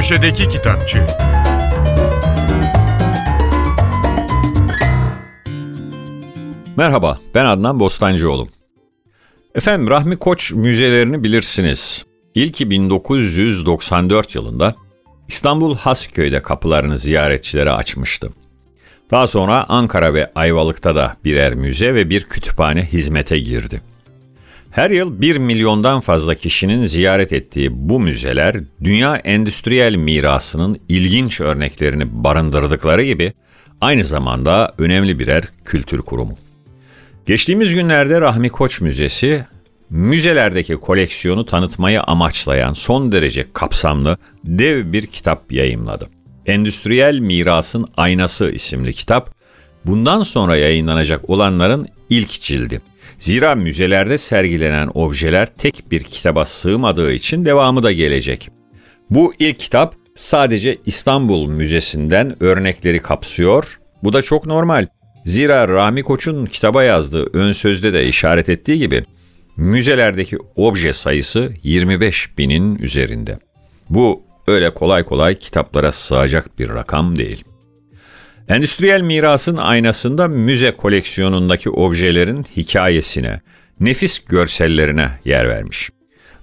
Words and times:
Köşedeki 0.00 0.48
Kitapçı 0.48 1.06
Merhaba, 6.76 7.18
ben 7.34 7.44
Adnan 7.44 7.80
Bostancıoğlu. 7.80 8.48
Efendim, 9.54 9.90
Rahmi 9.90 10.16
Koç 10.16 10.52
müzelerini 10.52 11.24
bilirsiniz. 11.24 12.04
İlki 12.34 12.70
1994 12.70 14.34
yılında 14.34 14.74
İstanbul 15.28 15.76
Hasköy'de 15.76 16.42
kapılarını 16.42 16.98
ziyaretçilere 16.98 17.70
açmıştı. 17.70 18.30
Daha 19.10 19.26
sonra 19.26 19.64
Ankara 19.68 20.14
ve 20.14 20.32
Ayvalık'ta 20.34 20.94
da 20.94 21.16
birer 21.24 21.54
müze 21.54 21.94
ve 21.94 22.10
bir 22.10 22.24
kütüphane 22.24 22.84
hizmete 22.84 23.38
girdi. 23.38 23.80
Her 24.70 24.90
yıl 24.90 25.20
1 25.20 25.36
milyondan 25.36 26.00
fazla 26.00 26.34
kişinin 26.34 26.84
ziyaret 26.84 27.32
ettiği 27.32 27.70
bu 27.72 28.00
müzeler 28.00 28.56
dünya 28.84 29.16
endüstriyel 29.16 29.94
mirasının 29.94 30.80
ilginç 30.88 31.40
örneklerini 31.40 32.24
barındırdıkları 32.24 33.02
gibi 33.02 33.32
aynı 33.80 34.04
zamanda 34.04 34.74
önemli 34.78 35.18
birer 35.18 35.44
kültür 35.64 35.98
kurumu. 35.98 36.38
Geçtiğimiz 37.26 37.74
günlerde 37.74 38.20
Rahmi 38.20 38.48
Koç 38.48 38.80
Müzesi 38.80 39.44
müzelerdeki 39.90 40.76
koleksiyonu 40.76 41.46
tanıtmayı 41.46 42.02
amaçlayan 42.02 42.72
son 42.72 43.12
derece 43.12 43.46
kapsamlı 43.52 44.16
dev 44.44 44.92
bir 44.92 45.06
kitap 45.06 45.52
yayımladı. 45.52 46.06
Endüstriyel 46.46 47.18
Mirasın 47.18 47.86
Aynası 47.96 48.50
isimli 48.50 48.92
kitap, 48.92 49.39
bundan 49.86 50.22
sonra 50.22 50.56
yayınlanacak 50.56 51.30
olanların 51.30 51.88
ilk 52.10 52.30
cildi. 52.30 52.80
Zira 53.18 53.54
müzelerde 53.54 54.18
sergilenen 54.18 54.90
objeler 54.94 55.46
tek 55.46 55.84
bir 55.90 56.02
kitaba 56.02 56.44
sığmadığı 56.44 57.12
için 57.12 57.44
devamı 57.44 57.82
da 57.82 57.92
gelecek. 57.92 58.48
Bu 59.10 59.34
ilk 59.38 59.58
kitap 59.58 59.94
sadece 60.14 60.78
İstanbul 60.86 61.48
Müzesi'nden 61.48 62.42
örnekleri 62.42 62.98
kapsıyor. 62.98 63.78
Bu 64.02 64.12
da 64.12 64.22
çok 64.22 64.46
normal. 64.46 64.86
Zira 65.24 65.68
Rami 65.68 66.02
Koç'un 66.02 66.46
kitaba 66.46 66.82
yazdığı 66.82 67.26
ön 67.32 67.52
sözde 67.52 67.92
de 67.92 68.06
işaret 68.06 68.48
ettiği 68.48 68.78
gibi 68.78 69.04
müzelerdeki 69.56 70.38
obje 70.56 70.92
sayısı 70.92 71.52
25 71.62 72.38
binin 72.38 72.78
üzerinde. 72.78 73.38
Bu 73.90 74.22
öyle 74.46 74.74
kolay 74.74 75.02
kolay 75.02 75.38
kitaplara 75.38 75.92
sığacak 75.92 76.58
bir 76.58 76.68
rakam 76.68 77.16
değil. 77.16 77.44
Endüstriyel 78.50 79.02
mirasın 79.02 79.56
aynasında 79.56 80.28
müze 80.28 80.70
koleksiyonundaki 80.70 81.70
objelerin 81.70 82.46
hikayesine, 82.56 83.40
nefis 83.80 84.18
görsellerine 84.18 85.08
yer 85.24 85.48
vermiş. 85.48 85.90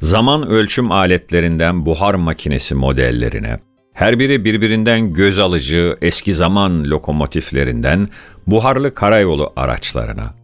Zaman 0.00 0.48
ölçüm 0.48 0.92
aletlerinden 0.92 1.86
buhar 1.86 2.14
makinesi 2.14 2.74
modellerine, 2.74 3.58
her 3.94 4.18
biri 4.18 4.44
birbirinden 4.44 5.12
göz 5.12 5.38
alıcı 5.38 5.96
eski 6.02 6.34
zaman 6.34 6.84
lokomotiflerinden 6.84 8.08
buharlı 8.46 8.94
karayolu 8.94 9.52
araçlarına, 9.56 10.34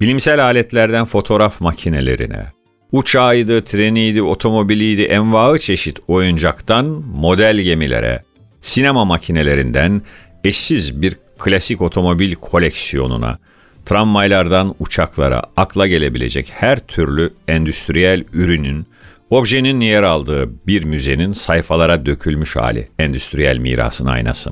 bilimsel 0.00 0.44
aletlerden 0.44 1.04
fotoğraf 1.04 1.60
makinelerine, 1.60 2.46
uçağıydı, 2.92 3.64
treniydi, 3.64 4.22
otomobiliydi, 4.22 5.02
envaı 5.02 5.58
çeşit 5.58 5.98
oyuncaktan 6.08 6.86
model 7.16 7.56
gemilere, 7.56 8.22
sinema 8.60 9.04
makinelerinden 9.04 10.02
eşsiz 10.44 11.02
bir 11.02 11.16
klasik 11.38 11.82
otomobil 11.82 12.34
koleksiyonuna, 12.34 13.38
tramvaylardan 13.86 14.74
uçaklara 14.78 15.42
akla 15.56 15.86
gelebilecek 15.86 16.52
her 16.54 16.78
türlü 16.78 17.34
endüstriyel 17.48 18.24
ürünün, 18.32 18.86
objenin 19.30 19.80
yer 19.80 20.02
aldığı 20.02 20.66
bir 20.66 20.84
müzenin 20.84 21.32
sayfalara 21.32 22.06
dökülmüş 22.06 22.56
hali 22.56 22.88
endüstriyel 22.98 23.58
mirasın 23.58 24.06
aynası. 24.06 24.50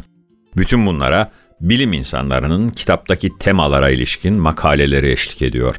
Bütün 0.56 0.86
bunlara 0.86 1.30
bilim 1.60 1.92
insanlarının 1.92 2.68
kitaptaki 2.68 3.30
temalara 3.38 3.90
ilişkin 3.90 4.34
makaleleri 4.34 5.12
eşlik 5.12 5.42
ediyor. 5.42 5.76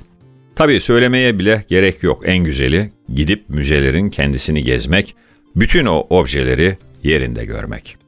Tabii 0.55 0.81
söylemeye 0.81 1.39
bile 1.39 1.63
gerek 1.67 2.03
yok 2.03 2.21
en 2.25 2.37
güzeli 2.37 2.91
gidip 3.15 3.49
müzelerin 3.49 4.09
kendisini 4.09 4.63
gezmek, 4.63 5.15
bütün 5.55 5.85
o 5.85 6.07
objeleri 6.09 6.77
yerinde 7.03 7.45
görmek. 7.45 7.98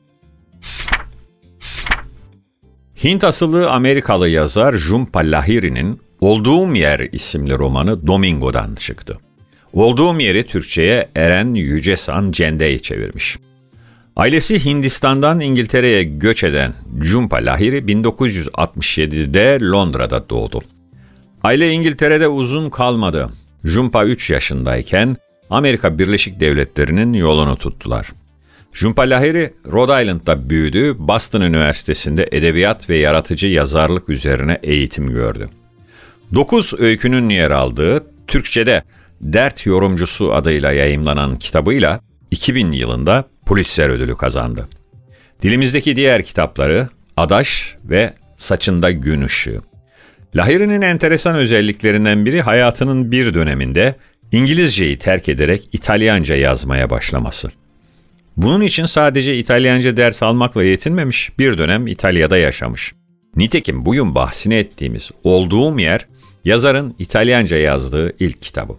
Hint 3.04 3.24
asıllı 3.24 3.72
Amerikalı 3.72 4.30
yazar 4.30 4.78
Jhumpa 4.78 5.20
Lahiri'nin 5.20 6.02
Olduğum 6.20 6.76
Yer 6.76 7.00
isimli 7.12 7.58
romanı 7.58 8.08
Domingo'dan 8.08 8.76
çıktı. 8.76 9.18
Olduğum 9.74 10.20
yeri 10.20 10.44
Türkçe'ye 10.48 11.10
Eren 11.16 11.54
Yücesan 11.54 12.32
Cende'yi 12.32 12.82
çevirmiş. 12.82 13.38
Ailesi 14.16 14.66
Hindistan'dan 14.66 15.40
İngiltere'ye 15.40 16.04
göç 16.04 16.44
eden 16.44 16.74
Jhumpa 17.02 17.38
Lahiri 17.38 17.78
1967'de 17.78 19.60
Londra'da 19.62 20.30
doğdu. 20.30 20.62
Aile 21.44 21.72
İngiltere'de 21.72 22.28
uzun 22.28 22.70
kalmadı. 22.70 23.30
Jhumpa 23.64 24.06
3 24.06 24.30
yaşındayken 24.30 25.16
Amerika 25.50 26.00
Birleşik 26.00 26.40
Devletleri'nin 26.40 27.14
yolunu 27.14 27.56
tuttular. 27.56 28.08
Jhumpa 28.74 29.02
Lahiri 29.02 29.54
Rhode 29.72 30.04
Island'da 30.04 30.50
büyüdü, 30.50 30.96
Boston 31.00 31.42
Üniversitesi'nde 31.42 32.30
edebiyat 32.32 32.90
ve 32.90 32.98
yaratıcı 32.98 33.48
yazarlık 33.48 34.10
üzerine 34.10 34.60
eğitim 34.64 35.14
gördü. 35.14 35.50
Dokuz 36.36 36.74
öykünün 36.80 37.30
yer 37.30 37.52
aldığı 37.52 38.04
Türkçe'de 38.28 38.84
Dert 39.22 39.66
Yorumcusu 39.66 40.34
adıyla 40.34 40.72
yayımlanan 40.72 41.36
kitabıyla 41.36 42.00
2000 42.32 42.72
yılında 42.72 43.26
Pulitzer 43.46 43.90
ödülü 43.90 44.16
kazandı. 44.18 44.68
Dilimizdeki 45.42 45.96
diğer 45.96 46.24
kitapları 46.24 46.90
Adaş 47.18 47.76
ve 47.84 48.14
Saçında 48.38 48.92
Gün 48.92 49.26
Işığı. 49.26 49.62
Lahiri'nin 50.36 50.82
enteresan 50.82 51.36
özelliklerinden 51.36 52.26
biri 52.26 52.42
hayatının 52.42 53.12
bir 53.12 53.34
döneminde 53.34 53.96
İngilizceyi 54.32 54.98
terk 54.98 55.30
ederek 55.30 55.70
İtalyanca 55.72 56.36
yazmaya 56.36 56.90
başlaması. 56.90 57.52
Bunun 58.38 58.62
için 58.62 58.86
sadece 58.86 59.38
İtalyanca 59.38 59.98
ders 59.98 60.24
almakla 60.24 60.64
yetinmemiş, 60.64 61.40
bir 61.40 61.58
dönem 61.58 61.88
İtalya'da 61.88 62.38
yaşamış. 62.38 62.94
Nitekim 63.36 63.86
bugün 63.86 64.16
bahsini 64.16 64.56
ettiğimiz 64.56 65.12
Olduğum 65.24 65.80
Yer, 65.80 66.08
yazarın 66.46 66.96
İtalyanca 67.00 67.58
yazdığı 67.58 68.14
ilk 68.20 68.42
kitabı. 68.42 68.74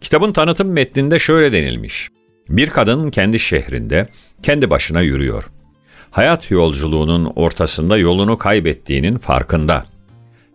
Kitabın 0.00 0.32
tanıtım 0.32 0.72
metninde 0.72 1.18
şöyle 1.18 1.52
denilmiş. 1.52 2.08
Bir 2.48 2.70
kadın 2.70 3.10
kendi 3.10 3.38
şehrinde, 3.38 4.08
kendi 4.42 4.70
başına 4.70 5.00
yürüyor. 5.00 5.44
Hayat 6.10 6.50
yolculuğunun 6.50 7.32
ortasında 7.36 7.98
yolunu 7.98 8.38
kaybettiğinin 8.38 9.18
farkında. 9.18 9.86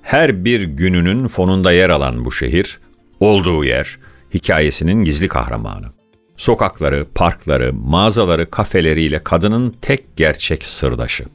Her 0.01 0.45
bir 0.45 0.63
gününün 0.63 1.27
fonunda 1.27 1.71
yer 1.71 1.89
alan 1.89 2.25
bu 2.25 2.31
şehir, 2.31 2.79
olduğu 3.19 3.65
yer, 3.65 3.97
hikayesinin 4.33 5.03
gizli 5.03 5.27
kahramanı. 5.27 6.00
Sokakları, 6.41 7.05
parkları, 7.15 7.73
mağazaları, 7.73 8.49
kafeleriyle 8.49 9.23
kadının 9.23 9.75
tek 9.81 10.17
gerçek 10.17 10.65
sırdaşı. 10.65 11.25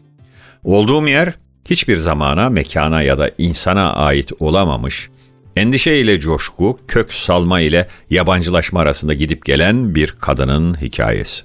Olduğum 0.65 1.09
yer 1.09 1.35
hiçbir 1.65 1.97
zamana, 1.97 2.51
mekana 2.51 3.03
ya 3.03 3.19
da 3.19 3.31
insana 3.39 3.95
ait 3.95 4.33
olamamış, 4.39 5.11
endişe 5.57 5.97
ile 5.97 6.21
coşku, 6.21 6.79
kök 6.89 7.15
salma 7.15 7.61
ile 7.61 7.89
yabancılaşma 8.11 8.81
arasında 8.81 9.15
gidip 9.15 9.45
gelen 9.45 9.95
bir 9.95 10.09
kadının 10.09 10.81
hikayesi. 10.81 11.45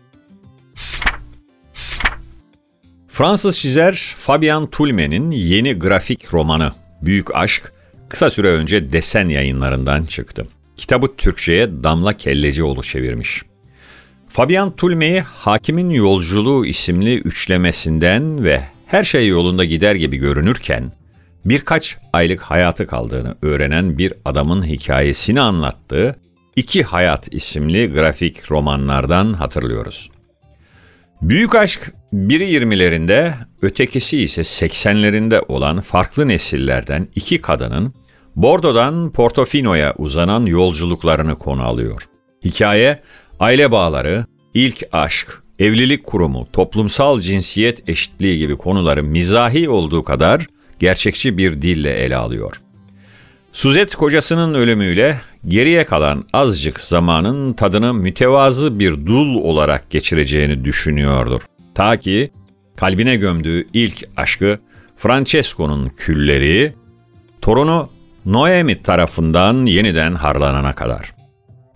Fransız 3.08 3.60
çizer 3.60 4.14
Fabian 4.18 4.68
Tulme'nin 4.68 5.32
yeni 5.32 5.74
grafik 5.74 6.34
romanı 6.34 6.74
Büyük 7.02 7.36
Aşk 7.36 7.72
kısa 8.10 8.30
süre 8.30 8.48
önce 8.48 8.94
desen 8.94 9.30
yayınlarından 9.30 10.04
çıktı. 10.04 10.48
Kitabı 10.78 11.16
Türkçe'ye 11.16 11.84
Damla 11.84 12.14
Kellecioğlu 12.14 12.84
çevirmiş. 12.84 13.51
Fabian 14.34 14.76
Tulme'yi 14.76 15.22
Hakimin 15.22 15.90
Yolculuğu 15.90 16.66
isimli 16.66 17.18
üçlemesinden 17.18 18.44
ve 18.44 18.64
her 18.86 19.04
şey 19.04 19.28
yolunda 19.28 19.66
gider 19.66 19.96
gibi 19.96 20.18
görünürken 20.18 20.92
birkaç 21.46 21.98
aylık 22.14 22.42
hayatı 22.42 22.88
kaldığını 22.88 23.36
öğrenen 23.42 23.98
bir 23.98 24.14
adamın 24.26 24.66
hikayesini 24.66 25.42
anlattığı 25.42 26.16
İki 26.56 26.84
Hayat 26.84 27.34
isimli 27.34 27.92
grafik 27.92 28.52
romanlardan 28.52 29.34
hatırlıyoruz. 29.34 30.12
Büyük 31.22 31.56
aşk 31.56 31.94
biri 32.14 32.54
20'lerinde, 32.54 33.34
ötekisi 33.62 34.22
ise 34.22 34.42
80'lerinde 34.42 35.40
olan 35.48 35.82
farklı 35.82 36.28
nesillerden 36.28 37.08
iki 37.16 37.42
kadının 37.42 37.94
Bordo'dan 38.36 39.12
Portofino'ya 39.12 39.94
uzanan 39.98 40.46
yolculuklarını 40.46 41.36
konu 41.36 41.64
alıyor. 41.64 42.02
Hikaye 42.46 43.00
aile 43.42 43.72
bağları, 43.72 44.26
ilk 44.54 44.84
aşk, 44.92 45.44
evlilik 45.60 46.04
kurumu, 46.04 46.48
toplumsal 46.54 47.22
cinsiyet 47.22 47.90
eşitliği 47.90 48.38
gibi 48.38 48.56
konuları 48.58 49.04
mizahi 49.04 49.70
olduğu 49.70 50.04
kadar 50.04 50.48
gerçekçi 50.80 51.38
bir 51.38 51.62
dille 51.62 51.94
ele 51.94 52.16
alıyor. 52.16 52.62
Suzette 53.54 53.96
kocasının 53.98 54.54
ölümüyle 54.54 55.22
geriye 55.48 55.84
kalan 55.84 56.26
azıcık 56.34 56.82
zamanın 56.82 57.54
tadını 57.54 57.94
mütevazı 57.94 58.80
bir 58.80 59.06
dul 59.06 59.36
olarak 59.36 59.90
geçireceğini 59.90 60.66
düşünüyordur. 60.66 61.42
Ta 61.76 61.98
ki 61.98 62.32
kalbine 62.76 63.16
gömdüğü 63.16 63.68
ilk 63.74 64.04
aşkı 64.18 64.60
Francesco'nun 64.98 65.90
külleri, 65.90 66.74
torunu 67.42 67.90
Noemi 68.26 68.84
tarafından 68.84 69.66
yeniden 69.66 70.16
harlanana 70.16 70.74
kadar. 70.74 71.21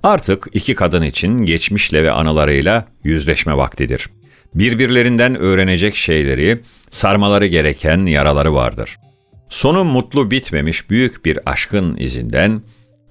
Artık 0.06 0.48
iki 0.54 0.76
kadın 0.76 1.04
için 1.04 1.46
geçmişle 1.46 2.04
ve 2.04 2.12
anılarıyla 2.12 2.86
yüzleşme 3.04 3.58
vaktidir. 3.58 4.10
Birbirlerinden 4.56 5.36
öğrenecek 5.36 5.96
şeyleri, 5.96 6.60
sarmaları 6.90 7.48
gereken 7.48 8.06
yaraları 8.06 8.54
vardır. 8.54 8.98
Sonu 9.50 9.84
mutlu 9.84 10.32
bitmemiş 10.32 10.90
büyük 10.90 11.26
bir 11.26 11.40
aşkın 11.46 11.98
izinden 11.98 12.62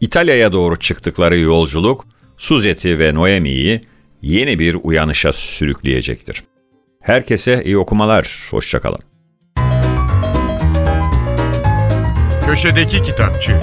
İtalya'ya 0.01 0.53
doğru 0.53 0.79
çıktıkları 0.79 1.39
yolculuk 1.39 2.07
Suzette'i 2.37 2.99
ve 2.99 3.15
Noemi'yi 3.15 3.81
yeni 4.23 4.59
bir 4.59 4.77
uyanışa 4.83 5.33
sürükleyecektir. 5.33 6.45
Herkese 7.03 7.65
iyi 7.65 7.79
okumalar, 7.79 8.49
hoşçakalın. 8.51 9.01
Köşedeki 12.47 13.03
Kitapçı 13.03 13.61